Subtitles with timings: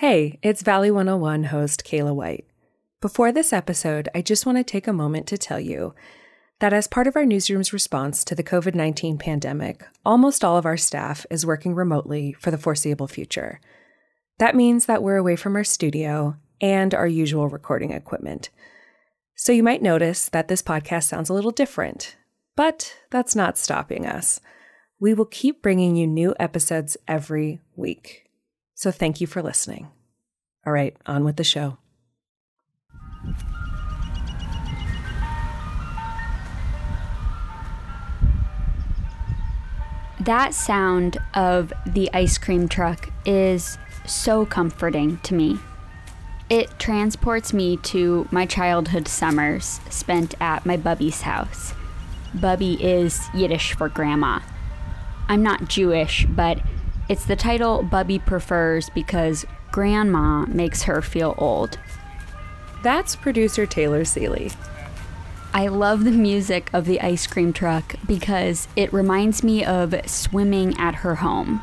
[0.00, 2.44] Hey, it's Valley 101 host Kaila White.
[3.00, 5.94] Before this episode, I just want to take a moment to tell you
[6.60, 10.66] that as part of our newsroom's response to the COVID 19 pandemic, almost all of
[10.66, 13.58] our staff is working remotely for the foreseeable future.
[14.38, 18.50] That means that we're away from our studio and our usual recording equipment.
[19.34, 22.16] So you might notice that this podcast sounds a little different,
[22.54, 24.42] but that's not stopping us.
[25.00, 28.25] We will keep bringing you new episodes every week.
[28.76, 29.88] So thank you for listening.
[30.66, 31.78] All right, on with the show.
[40.20, 45.58] That sound of the ice cream truck is so comforting to me.
[46.50, 51.72] It transports me to my childhood summers spent at my Bubby's house.
[52.34, 54.40] Bubby is Yiddish for grandma.
[55.28, 56.60] I'm not Jewish, but
[57.08, 61.78] it's the title Bubby prefers because grandma makes her feel old.
[62.82, 64.50] That's producer Taylor Seely.
[65.54, 70.76] I love the music of the ice cream truck because it reminds me of swimming
[70.78, 71.62] at her home.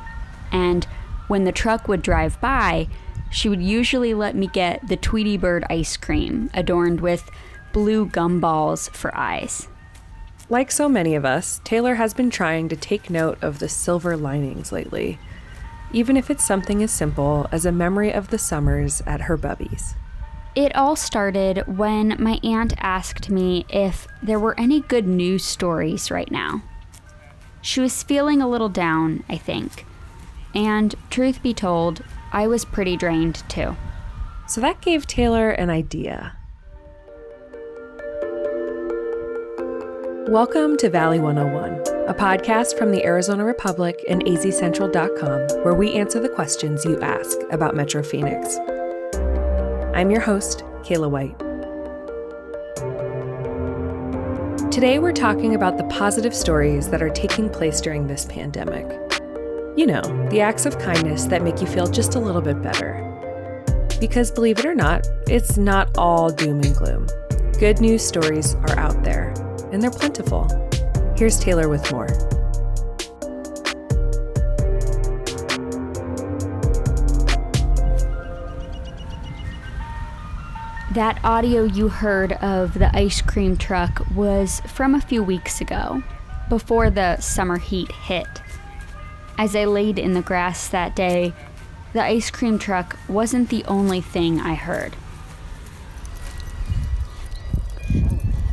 [0.52, 0.86] And
[1.28, 2.88] when the truck would drive by,
[3.30, 7.30] she would usually let me get the Tweety Bird ice cream adorned with
[7.72, 9.68] blue gumballs for eyes.
[10.50, 14.16] Like so many of us, Taylor has been trying to take note of the silver
[14.16, 15.20] linings lately
[15.94, 19.96] even if it's something as simple as a memory of the summers at her Bubby's.
[20.56, 26.12] It all started when my aunt asked me if there were any good news stories
[26.12, 26.64] right now.
[27.62, 29.86] She was feeling a little down, I think.
[30.54, 33.76] And truth be told, I was pretty drained too.
[34.48, 36.36] So that gave Taylor an idea.
[40.28, 46.20] Welcome to Valley 101 a podcast from the Arizona Republic and azcentral.com where we answer
[46.20, 48.58] the questions you ask about Metro Phoenix.
[49.96, 51.40] I'm your host, Kaila White.
[54.70, 58.86] Today we're talking about the positive stories that are taking place during this pandemic.
[59.78, 63.00] You know, the acts of kindness that make you feel just a little bit better.
[64.02, 67.08] Because believe it or not, it's not all doom and gloom.
[67.60, 69.30] Good news stories are out there,
[69.72, 70.63] and they're plentiful.
[71.24, 72.08] Here's Taylor with more.
[80.92, 86.04] That audio you heard of the ice cream truck was from a few weeks ago,
[86.50, 88.28] before the summer heat hit.
[89.38, 91.32] As I laid in the grass that day,
[91.94, 94.98] the ice cream truck wasn't the only thing I heard.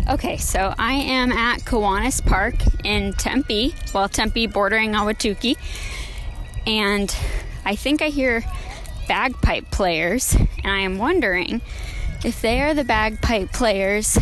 [0.09, 5.57] Okay, so I am at Kiwanis Park in Tempe, well, Tempe bordering Ahwatukee,
[6.67, 7.15] and
[7.65, 8.43] I think I hear
[9.07, 11.61] bagpipe players, and I am wondering
[12.25, 14.19] if they are the bagpipe players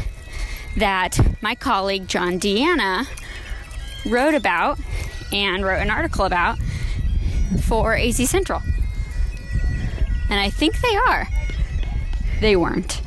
[0.76, 3.06] that my colleague John D'Anna
[4.06, 4.78] wrote about
[5.32, 6.58] and wrote an article about
[7.62, 8.62] for AZ Central.
[10.28, 11.28] And I think they are.
[12.40, 13.00] They weren't.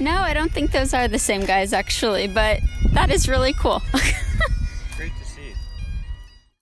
[0.00, 2.60] No, I don't think those are the same guys actually, but
[2.92, 3.80] that is really cool.
[4.96, 5.54] Great to see.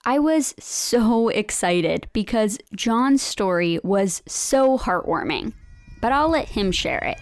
[0.05, 5.55] I was so excited because John's story was so heartwarming,
[6.01, 7.19] but I'll let him share it.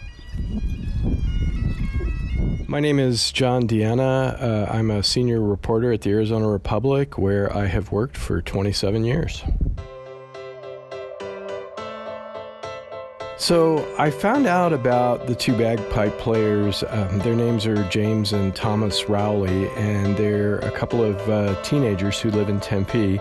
[2.66, 4.36] My name is John D'Anna.
[4.38, 9.04] Uh, I'm a senior reporter at the Arizona Republic, where I have worked for 27
[9.04, 9.42] years.
[13.40, 16.84] So I found out about the two bagpipe players.
[16.86, 22.20] Um, their names are James and Thomas Rowley, and they're a couple of uh, teenagers
[22.20, 23.18] who live in Tempe.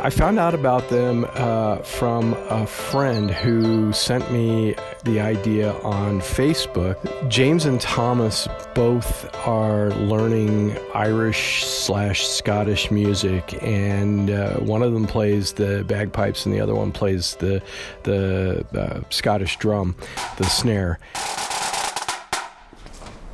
[0.00, 6.20] I found out about them uh, from a friend who sent me the idea on
[6.20, 7.28] Facebook.
[7.28, 8.46] James and Thomas
[8.76, 16.46] both are learning Irish slash Scottish music, and uh, one of them plays the bagpipes,
[16.46, 17.60] and the other one plays the
[18.04, 19.00] the uh,
[19.56, 19.94] Drum,
[20.36, 20.98] the snare.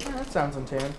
[0.01, 0.95] Yeah, that sounds untamed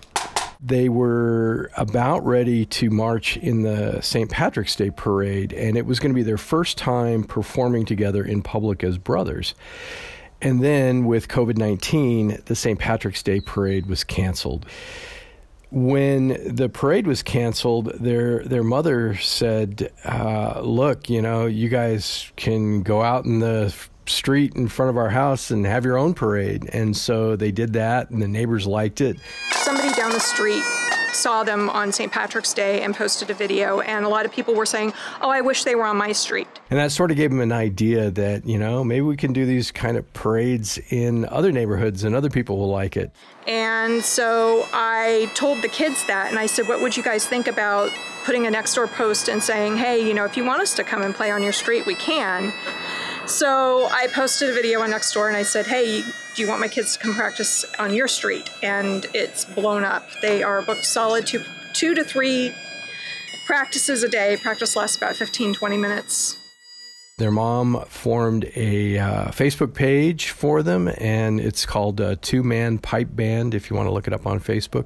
[0.65, 4.29] they were about ready to march in the St.
[4.31, 8.41] Patrick's Day parade, and it was going to be their first time performing together in
[8.41, 9.53] public as brothers.
[10.41, 12.79] And then with COVID 19, the St.
[12.79, 14.65] Patrick's Day parade was canceled.
[15.71, 22.31] When the parade was canceled, their their mother said, uh, "Look, you know, you guys
[22.37, 23.75] can go out in the
[24.25, 27.73] street in front of our house and have your own parade." And so they did
[27.73, 29.17] that, and the neighbors liked it.
[29.51, 30.63] Somebody down the street
[31.13, 32.11] saw them on St.
[32.11, 35.41] Patrick's Day and posted a video, and a lot of people were saying, "Oh, I
[35.41, 38.47] wish they were on my street." And that sort of gave them an idea that
[38.47, 42.31] you know maybe we can do these kind of parades in other neighborhoods, and other
[42.31, 43.11] people will like it.
[43.45, 47.47] And so I told the kids that, and I said, "What would you guys think
[47.47, 47.91] about
[48.23, 50.83] putting a next door post and saying, hey, you know, if you want us to
[50.83, 52.51] come and play on your street, we can."
[53.27, 56.01] So I posted a video on Nextdoor and I said, hey,
[56.35, 58.49] do you want my kids to come practice on your street?
[58.61, 60.07] And it's blown up.
[60.21, 61.43] They are booked solid two,
[61.73, 62.53] two to three
[63.45, 64.37] practices a day.
[64.37, 66.37] Practice lasts about 15, 20 minutes.
[67.17, 72.77] Their mom formed a uh, Facebook page for them, and it's called uh, Two Man
[72.77, 73.53] Pipe Band.
[73.53, 74.85] If you want to look it up on Facebook,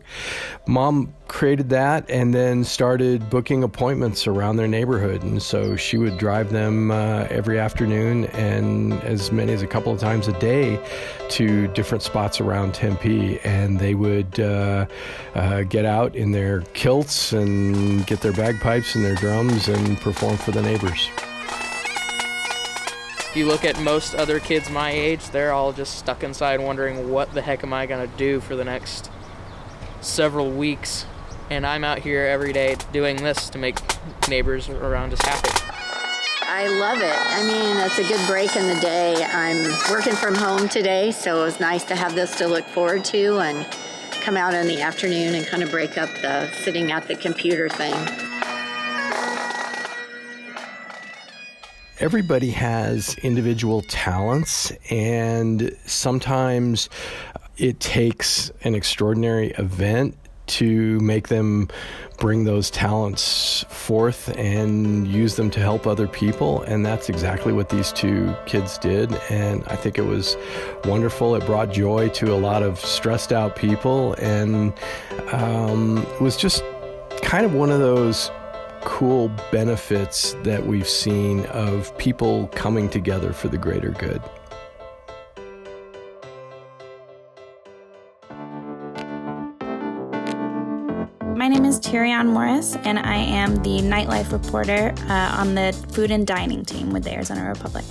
[0.68, 5.24] mom created that and then started booking appointments around their neighborhood.
[5.24, 9.92] And so she would drive them uh, every afternoon and as many as a couple
[9.92, 10.80] of times a day
[11.30, 13.40] to different spots around Tempe.
[13.40, 14.86] And they would uh,
[15.34, 20.38] uh, get out in their kilts and get their bagpipes and their drums and perform
[20.38, 21.10] for the neighbors.
[23.30, 27.12] If you look at most other kids my age, they're all just stuck inside wondering
[27.12, 29.12] what the heck am I going to do for the next
[30.02, 31.06] several weeks.
[31.52, 33.78] And I'm out here every day doing this to make
[34.28, 35.50] neighbors around us happy.
[36.42, 37.16] I love it.
[37.16, 39.24] I mean, it's a good break in the day.
[39.24, 43.06] I'm working from home today, so it was nice to have this to look forward
[43.06, 43.64] to and
[44.22, 47.70] come out in the afternoon and kind of break up the sitting at the computer
[47.70, 48.29] thing.
[52.00, 56.90] Everybody has individual talents, and sometimes
[57.58, 60.16] it takes an extraordinary event
[60.48, 61.68] to make them
[62.18, 66.62] bring those talents forth and use them to help other people.
[66.64, 69.14] And that's exactly what these two kids did.
[69.30, 70.38] And I think it was
[70.86, 71.36] wonderful.
[71.36, 74.74] It brought joy to a lot of stressed out people and
[75.32, 76.64] um, was just
[77.22, 78.32] kind of one of those
[78.84, 84.22] cool benefits that we've seen of people coming together for the greater good.
[91.36, 96.12] My name is Tirion Morris, and I am the nightlife reporter uh, on the food
[96.12, 97.86] and dining team with the Arizona Republic.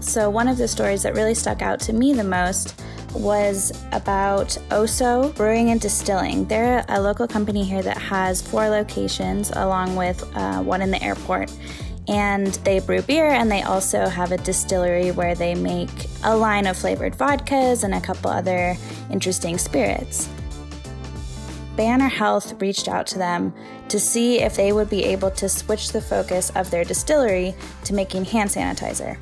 [0.00, 2.80] So, one of the stories that really stuck out to me the most
[3.18, 6.46] was about OHSO Brewing and Distilling.
[6.46, 11.02] They're a local company here that has four locations, along with uh, one in the
[11.02, 11.52] airport.
[12.08, 15.90] And they brew beer, and they also have a distillery where they make
[16.22, 18.76] a line of flavored vodkas and a couple other
[19.10, 20.28] interesting spirits.
[21.76, 23.52] Banner Health reached out to them
[23.88, 27.54] to see if they would be able to switch the focus of their distillery
[27.84, 29.18] to making hand sanitizer.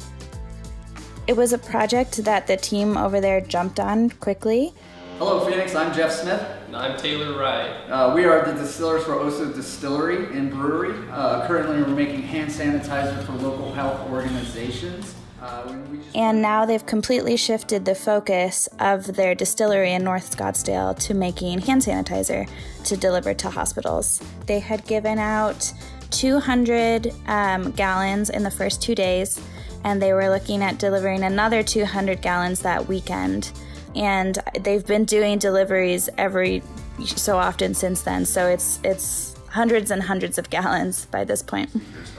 [1.27, 4.75] It was a project that the team over there jumped on quickly.
[5.17, 5.75] Hello, Phoenix.
[5.75, 6.47] I'm Jeff Smith.
[6.75, 7.71] I'm Taylor Wright.
[7.89, 10.95] Uh, we are the distillers for OHSO Distillery and Brewery.
[11.11, 15.15] Uh, currently, we're making hand sanitizer for local health organizations.
[15.41, 15.75] Uh,
[16.15, 21.61] and now they've completely shifted the focus of their distillery in North Scottsdale to making
[21.61, 22.47] hand sanitizer
[22.85, 24.21] to deliver to hospitals.
[24.45, 25.73] They had given out
[26.11, 29.41] 200 um, gallons in the first two days
[29.85, 33.53] and they were looking at delivering another 200 gallons that weekend.
[33.95, 36.63] And they've been doing deliveries every
[37.05, 38.25] so often since then.
[38.25, 41.71] So it's it's hundreds and hundreds of gallons by this point.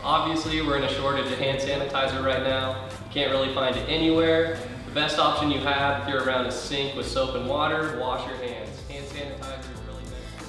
[0.03, 2.85] Obviously, we're in a shortage of hand sanitizer right now.
[2.85, 4.57] You can't really find it anywhere.
[4.86, 8.25] The best option you have if you're around a sink with soap and water, wash
[8.25, 8.69] your hands.
[8.88, 10.03] Hand sanitizer is really.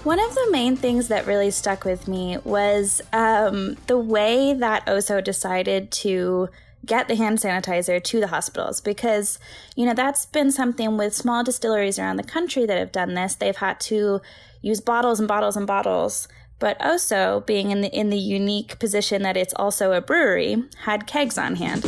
[0.04, 4.86] One of the main things that really stuck with me was um, the way that
[4.86, 6.50] OHSO decided to
[6.86, 9.38] get the hand sanitizer to the hospitals because,
[9.74, 13.34] you know, that's been something with small distilleries around the country that have done this.
[13.34, 14.20] They've had to
[14.62, 16.28] use bottles and bottles and bottles.
[16.58, 21.06] But also, being in the in the unique position that it's also a brewery, had
[21.06, 21.84] kegs on hand.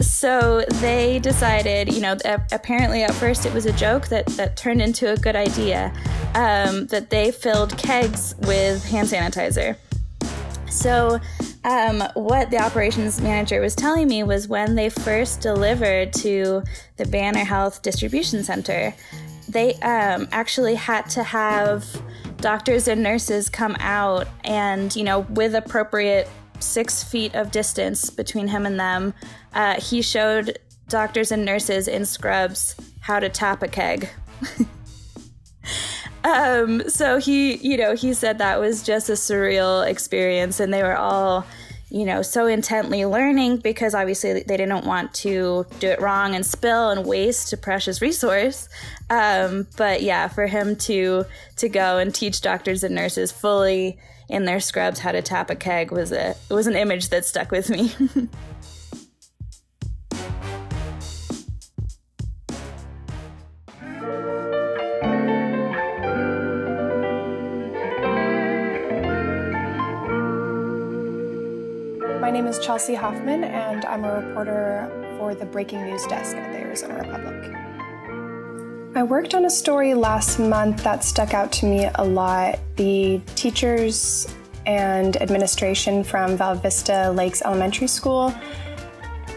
[0.00, 2.16] So they decided, you know,
[2.50, 5.92] apparently at first it was a joke that, that turned into a good idea,
[6.34, 9.76] um, that they filled kegs with hand sanitizer.
[10.76, 11.18] So
[11.64, 16.62] um, what the operations manager was telling me was when they first delivered to
[16.98, 18.94] the Banner Health Distribution Center,
[19.48, 21.84] they um, actually had to have
[22.36, 26.28] doctors and nurses come out and, you know, with appropriate
[26.60, 29.14] six feet of distance between him and them,
[29.54, 34.10] uh, he showed doctors and nurses in scrubs how to tap a keg.
[36.26, 40.82] Um, so he, you know, he said that was just a surreal experience, and they
[40.82, 41.46] were all,
[41.88, 46.44] you know, so intently learning because obviously they didn't want to do it wrong and
[46.44, 48.68] spill and waste a precious resource.
[49.08, 51.26] Um, but yeah, for him to
[51.58, 53.96] to go and teach doctors and nurses fully
[54.28, 57.52] in their scrubs how to tap a keg was a was an image that stuck
[57.52, 57.92] with me.
[72.36, 76.58] name is Chelsea Hoffman, and I'm a reporter for the Breaking News Desk at the
[76.58, 77.56] Arizona Republic.
[78.94, 82.58] I worked on a story last month that stuck out to me a lot.
[82.76, 88.34] The teachers and administration from Val Vista Lakes Elementary School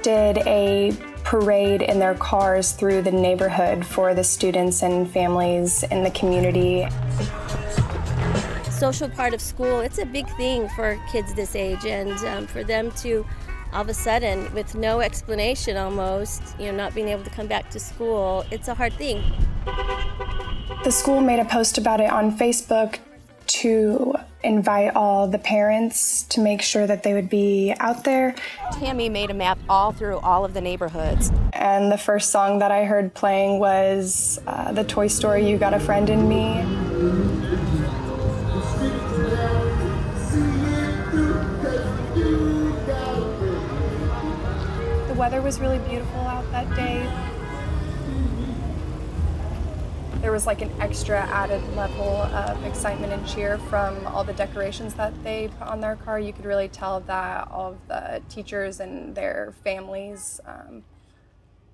[0.04, 0.92] did a
[1.24, 6.86] parade in their cars through the neighborhood for the students and families in the community
[8.80, 12.64] social part of school, it's a big thing for kids this age, and um, for
[12.64, 13.26] them to
[13.74, 17.46] all of a sudden, with no explanation almost, you know, not being able to come
[17.46, 19.22] back to school, it's a hard thing.
[20.86, 23.00] The school made a post about it on Facebook
[23.48, 28.34] to invite all the parents to make sure that they would be out there.
[28.72, 31.32] Tammy made a map all through all of the neighborhoods.
[31.52, 35.74] And the first song that I heard playing was uh, the Toy Story You Got
[35.74, 36.79] a Friend in Me.
[45.30, 47.08] Weather was really beautiful out that day.
[50.22, 54.96] There was like an extra added level of excitement and cheer from all the decorations
[54.96, 56.20] that they put on their car.
[56.20, 60.82] You could really tell that all of the teachers and their families um,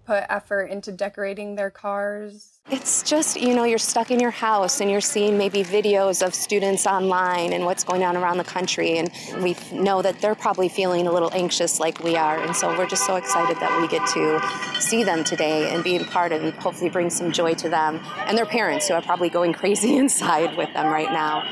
[0.05, 2.59] put effort into decorating their cars.
[2.69, 6.33] It's just, you know, you're stuck in your house and you're seeing maybe videos of
[6.33, 8.97] students online and what's going on around the country.
[8.97, 9.11] And
[9.43, 12.39] we know that they're probably feeling a little anxious like we are.
[12.39, 15.97] And so we're just so excited that we get to see them today and be
[15.97, 19.01] a part of and hopefully bring some joy to them and their parents who are
[19.01, 21.43] probably going crazy inside with them right now.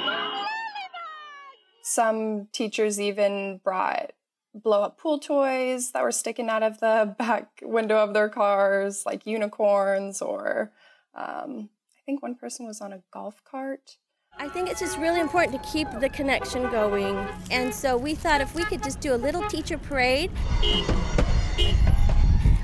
[1.83, 4.13] Some teachers even brought
[4.53, 9.03] blow up pool toys that were sticking out of the back window of their cars,
[9.05, 10.72] like unicorns, or
[11.15, 13.98] um, I think one person was on a golf cart.
[14.38, 17.15] I think it's just really important to keep the connection going.
[17.51, 20.31] And so we thought if we could just do a little teacher parade,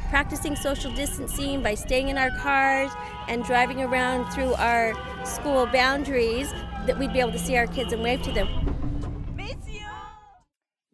[0.09, 2.89] practicing social distancing by staying in our cars
[3.27, 4.93] and driving around through our
[5.23, 6.51] school boundaries,
[6.87, 8.78] that we'd be able to see our kids and wave to them.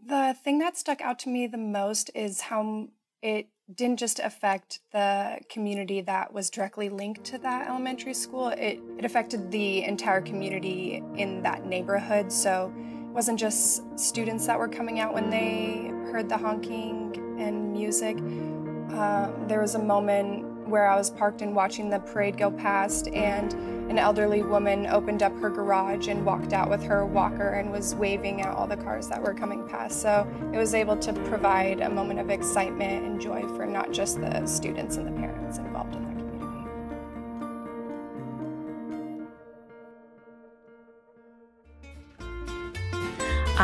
[0.07, 2.89] The thing that stuck out to me the most is how
[3.23, 8.79] it didn't just affect the community that was directly linked to that elementary school, it,
[8.99, 12.31] it affected the entire community in that neighborhood.
[12.31, 17.73] So it wasn't just students that were coming out when they heard the honking and
[17.73, 18.17] music.
[18.17, 23.07] Um, there was a moment where I was parked and watching the parade go past,
[23.09, 23.53] and
[23.89, 27.93] an elderly woman opened up her garage and walked out with her walker and was
[27.95, 30.01] waving at all the cars that were coming past.
[30.01, 34.19] So it was able to provide a moment of excitement and joy for not just
[34.19, 35.74] the students and the parents involved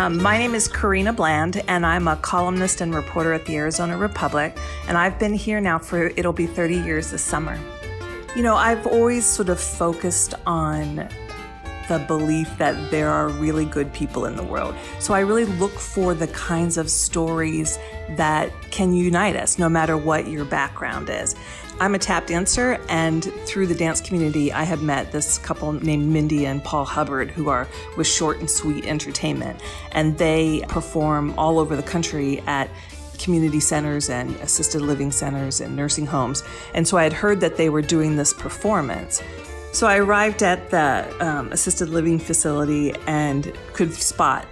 [0.02, 3.96] Um, my name is Karina Bland, and I'm a columnist and reporter at the Arizona
[3.96, 7.56] Republic, and I've been here now for it'll be 30 years this summer.
[8.36, 11.08] You know, I've always sort of focused on
[11.92, 14.74] the belief that there are really good people in the world.
[15.00, 17.78] So I really look for the kinds of stories
[18.12, 21.36] that can unite us, no matter what your background is.
[21.82, 26.08] I'm a tap dancer, and through the dance community, I have met this couple named
[26.08, 27.68] Mindy and Paul Hubbard, who are
[27.98, 29.60] with Short and Sweet Entertainment,
[29.92, 32.70] and they perform all over the country at
[33.20, 36.44] community centers and assisted living centers and nursing homes.
[36.74, 39.22] And so I had heard that they were doing this performance.
[39.72, 44.46] So I arrived at the um, assisted living facility and could spot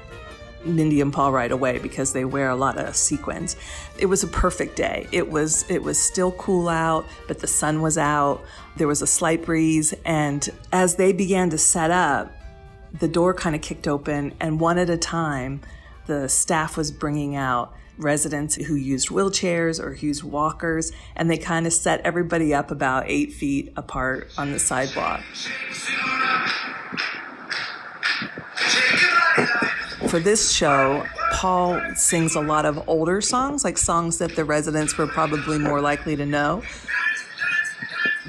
[0.64, 3.58] Mindy and Paul right away because they wear a lot of sequins.
[3.98, 5.08] It was a perfect day.
[5.12, 8.44] It was it was still cool out, but the sun was out.
[8.78, 12.32] There was a slight breeze and as they began to set up,
[12.98, 15.62] the door kind of kicked open and one at a time
[16.10, 21.68] the staff was bringing out residents who used wheelchairs or used walkers, and they kind
[21.68, 25.22] of set everybody up about eight feet apart on the sidewalk.
[30.08, 34.98] For this show, Paul sings a lot of older songs, like songs that the residents
[34.98, 36.64] were probably more likely to know.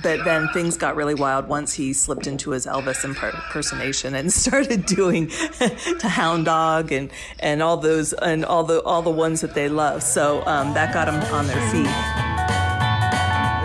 [0.03, 4.87] But then things got really wild once he slipped into his Elvis impersonation and started
[4.87, 9.55] doing the Hound Dog and and all those and all the all the ones that
[9.55, 10.03] they love.
[10.03, 11.91] So um, that got them on their feet.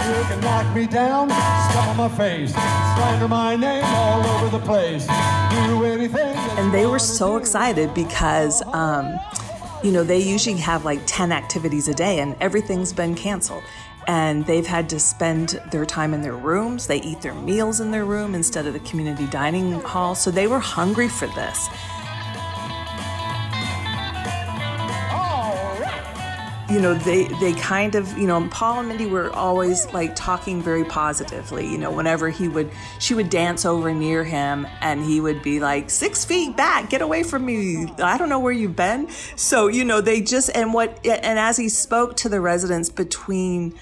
[0.06, 5.84] You can knock me down, my face, slander my name all over the place, do
[5.86, 6.36] anything.
[6.58, 8.62] And they were so excited because.
[8.74, 9.20] Um,
[9.84, 13.62] you know, they usually have like 10 activities a day and everything's been canceled
[14.08, 16.88] and they've had to spend their time in their rooms.
[16.88, 20.16] They eat their meals in their room instead of the community dining hall.
[20.16, 21.70] So they were hungry for this.
[26.70, 30.62] you know they they kind of you know paul and mindy were always like talking
[30.62, 35.22] very positively you know whenever he would she would dance over near him and he
[35.22, 38.76] would be like six feet back get away from me i don't know where you've
[38.76, 42.90] been so you know they just and what and as he spoke to the residents
[42.90, 43.74] between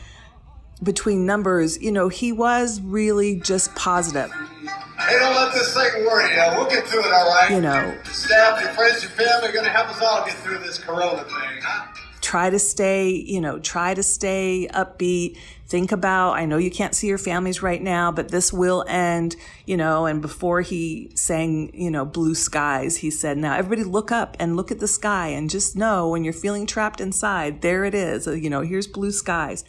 [0.82, 4.32] between numbers, you know, he was really just positive.
[4.32, 6.44] Hey, don't let this thing worry you.
[6.58, 7.52] We'll get through it, all right?
[7.52, 10.60] You know, staff, your friends, your family are going to help us all get through
[10.60, 11.88] this corona thing, huh?
[12.22, 15.38] Try to stay, you know, try to stay upbeat.
[15.68, 19.36] Think about, I know you can't see your families right now, but this will end,
[19.66, 20.06] you know.
[20.06, 24.56] And before he sang, you know, blue skies, he said, now everybody look up and
[24.56, 28.26] look at the sky and just know when you're feeling trapped inside, there it is.
[28.26, 29.66] You know, here's blue skies.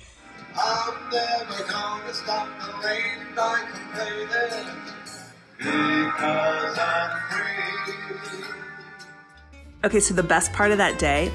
[0.57, 3.25] I'm never gonna stop the rain
[5.59, 8.45] because I'm free.
[9.85, 11.33] Okay, so the best part of that day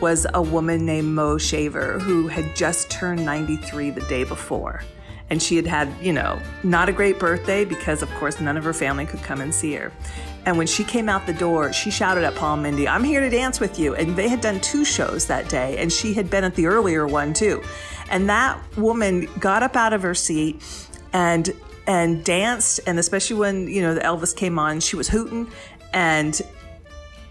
[0.00, 4.82] was a woman named Mo Shaver who had just turned 93 the day before.
[5.30, 8.64] And she had had, you know, not a great birthday because, of course, none of
[8.64, 9.92] her family could come and see her.
[10.46, 13.20] And when she came out the door, she shouted at Paul and Mindy, I'm here
[13.20, 13.94] to dance with you.
[13.94, 17.06] And they had done two shows that day, and she had been at the earlier
[17.06, 17.62] one too.
[18.10, 20.62] And that woman got up out of her seat
[21.12, 21.54] and
[21.86, 25.46] and danced and especially when you know the Elvis came on she was hooting
[25.92, 26.40] and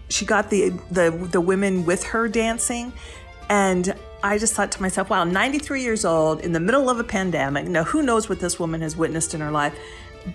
[0.08, 2.92] she got the the the women with her dancing
[3.48, 3.94] and
[4.24, 7.66] I just thought to myself wow 93 years old in the middle of a pandemic
[7.66, 9.78] now who knows what this woman has witnessed in her life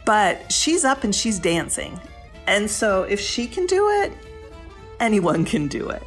[0.06, 2.00] but she's up and she's dancing
[2.46, 4.14] and so if she can do it
[5.00, 6.04] anyone can do it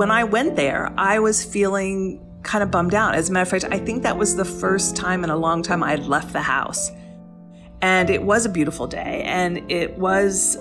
[0.00, 3.14] when I went there, I was feeling kind of bummed out.
[3.16, 5.62] As a matter of fact, I think that was the first time in a long
[5.62, 6.90] time I had left the house.
[7.82, 10.56] And it was a beautiful day, and it was,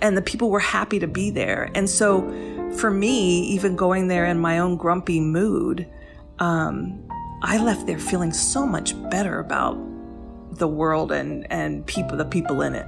[0.00, 1.70] and the people were happy to be there.
[1.74, 2.22] And so
[2.76, 5.88] for me, even going there in my own grumpy mood,
[6.38, 7.02] um,
[7.42, 9.78] I left there feeling so much better about
[10.58, 12.86] the world and, and people, the people in it.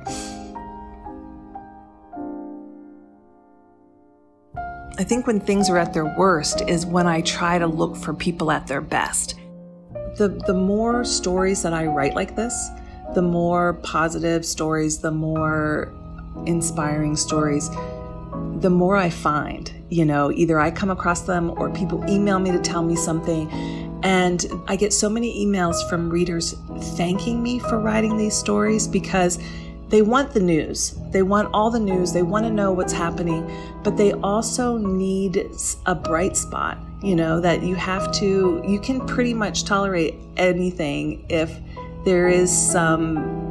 [4.98, 8.12] I think when things are at their worst is when I try to look for
[8.12, 9.36] people at their best.
[10.18, 12.68] The, the more stories that I write like this,
[13.14, 15.94] the more positive stories, the more
[16.46, 17.70] inspiring stories,
[18.56, 19.72] the more I find.
[19.88, 23.50] You know, either I come across them or people email me to tell me something.
[24.02, 26.54] And I get so many emails from readers
[26.96, 29.38] thanking me for writing these stories because
[29.88, 30.96] they want the news.
[31.10, 32.12] They want all the news.
[32.12, 33.50] They want to know what's happening,
[33.82, 35.50] but they also need
[35.86, 41.26] a bright spot, you know, that you have to, you can pretty much tolerate anything
[41.28, 41.52] if
[42.04, 43.49] there is some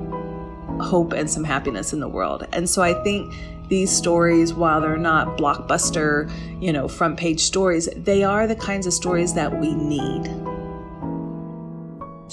[0.79, 2.47] hope and some happiness in the world.
[2.53, 3.33] And so I think
[3.69, 6.29] these stories, while they're not blockbuster,
[6.61, 10.25] you know, front page stories, they are the kinds of stories that we need.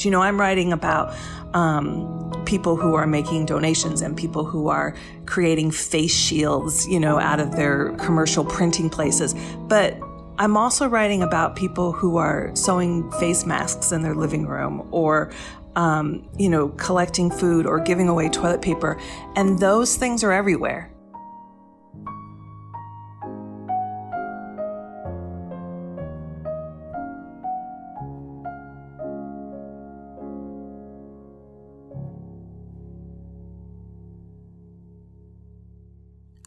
[0.04, 1.14] You know, I'm writing about
[1.54, 4.94] um, people who are making donations and people who are
[5.26, 9.34] creating face shields, you know, out of their commercial printing places.
[9.68, 9.98] But
[10.38, 15.32] I'm also writing about people who are sewing face masks in their living room or
[15.76, 18.98] um, you know, collecting food or giving away toilet paper.
[19.36, 20.90] And those things are everywhere.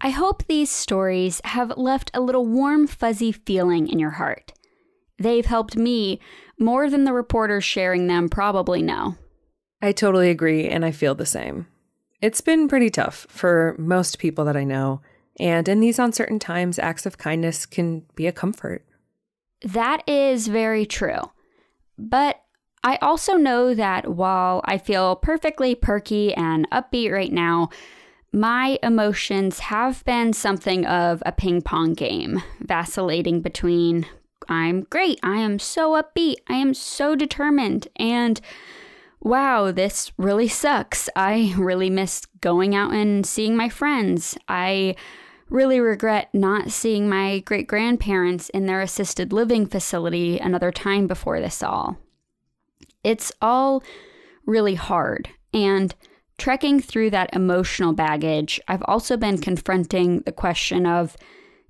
[0.02, 4.54] I hope these stories have left a little warm, fuzzy feeling in your heart.
[5.20, 6.20] They've helped me
[6.60, 9.16] more than the reporters sharing them probably know.
[9.82, 11.68] I totally agree, and I feel the same.
[12.22, 15.02] It's been pretty tough for most people that I know,
[15.40, 18.86] and in these uncertain times, acts of kindness can be a comfort.
[19.64, 21.32] That is very true.
[21.98, 22.42] But
[22.84, 27.70] I also know that while I feel perfectly perky and upbeat right now,
[28.32, 34.06] my emotions have been something of a ping pong game, vacillating between
[34.50, 38.42] I'm great, I am so upbeat, I am so determined, and
[39.22, 41.10] wow, this really sucks.
[41.16, 44.38] I really miss going out and seeing my friends.
[44.48, 44.96] I
[45.50, 51.40] really regret not seeing my great grandparents in their assisted living facility another time before
[51.42, 51.98] this all.
[53.04, 53.84] It's all
[54.46, 55.30] really hard.
[55.54, 55.94] And
[56.38, 61.18] trekking through that emotional baggage, I've also been confronting the question of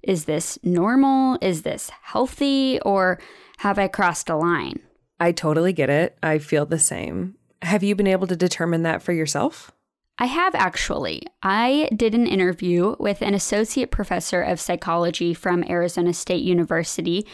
[0.04, 1.38] is this normal?
[1.42, 2.80] Is this healthy?
[2.82, 3.20] Or
[3.58, 4.80] have I crossed a line?
[5.20, 6.18] I totally get it.
[6.24, 7.36] I feel the same.
[7.62, 9.72] Have you been able to determine that for yourself?
[10.18, 11.24] I have actually.
[11.44, 17.26] I did an interview with an associate professor of psychology from Arizona State University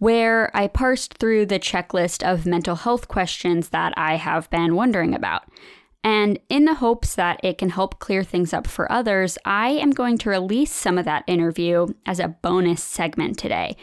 [0.00, 5.14] where I parsed through the checklist of mental health questions that I have been wondering
[5.14, 5.44] about.
[6.02, 9.90] And in the hopes that it can help clear things up for others, I am
[9.90, 13.76] going to release some of that interview as a bonus segment today.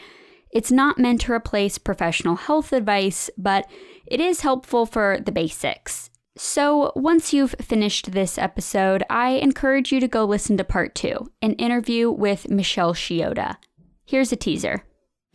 [0.52, 3.70] It's not meant to replace professional health advice, but
[4.06, 6.10] it is helpful for the basics.
[6.38, 11.32] So, once you've finished this episode, I encourage you to go listen to part two
[11.42, 13.58] an interview with Michelle Shiota.
[14.06, 14.84] Here's a teaser.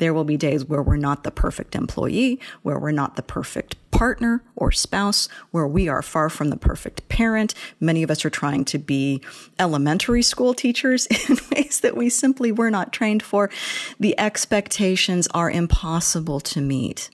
[0.03, 3.77] There will be days where we're not the perfect employee, where we're not the perfect
[3.93, 7.55] partner or spouse, where we are far from the perfect parent.
[7.79, 9.23] Many of us are trying to be
[9.61, 13.49] elementary school teachers in ways that we simply were not trained for.
[14.01, 17.09] The expectations are impossible to meet.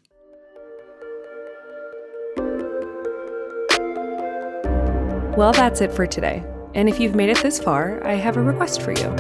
[5.37, 6.43] Well, that's it for today.
[6.75, 9.11] And if you've made it this far, I have a request for you.